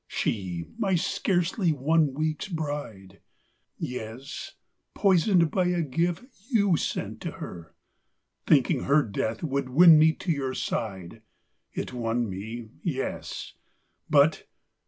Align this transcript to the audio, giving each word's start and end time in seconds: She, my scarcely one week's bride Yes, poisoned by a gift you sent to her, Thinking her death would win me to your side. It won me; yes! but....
She, 0.07 0.65
my 0.79 0.95
scarcely 0.95 1.71
one 1.71 2.15
week's 2.15 2.47
bride 2.47 3.21
Yes, 3.77 4.55
poisoned 4.95 5.51
by 5.51 5.67
a 5.67 5.83
gift 5.83 6.25
you 6.49 6.75
sent 6.75 7.21
to 7.21 7.33
her, 7.33 7.75
Thinking 8.47 8.85
her 8.85 9.03
death 9.03 9.43
would 9.43 9.69
win 9.69 9.99
me 9.99 10.13
to 10.13 10.31
your 10.31 10.55
side. 10.55 11.21
It 11.73 11.93
won 11.93 12.27
me; 12.27 12.69
yes! 12.81 13.53
but.... 14.09 14.47